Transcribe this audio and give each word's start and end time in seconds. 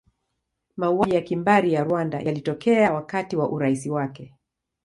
Mauaji 0.77 1.15
ya 1.15 1.21
kimbari 1.21 1.73
ya 1.73 1.83
Rwanda 1.83 2.19
yalitokea 2.21 2.93
wakati 2.93 3.35
wa 3.35 3.49
urais 3.49 3.85
wake. 3.87 4.35